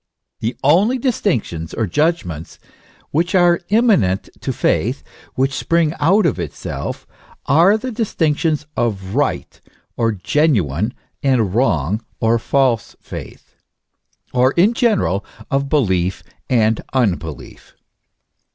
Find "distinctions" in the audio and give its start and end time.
0.97-1.75, 7.91-8.65